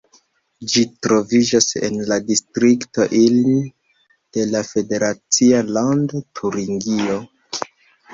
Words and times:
Ĝi 0.75 0.81
troviĝas 1.07 1.65
en 1.89 1.99
la 2.11 2.15
distrikto 2.29 3.05
Ilm 3.17 3.59
de 4.39 4.47
la 4.53 4.63
federacia 4.71 5.61
lando 5.77 6.23
Turingio. 6.41 7.19